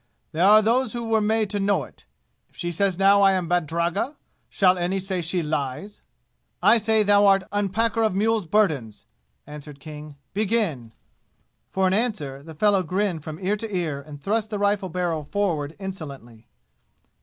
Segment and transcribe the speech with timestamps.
[0.31, 2.05] There are those who were made to know it!
[2.49, 4.15] If she says now I am badragga,
[4.49, 6.01] shall any say she lies?"
[6.59, 9.05] "I say thou art unpacker of mules' burdens!"
[9.45, 10.15] answered King.
[10.33, 10.91] "Begin!"
[11.69, 15.75] For answer the fellow grinned from ear to ear and thrust the rifle barrel forward
[15.77, 16.47] insolently.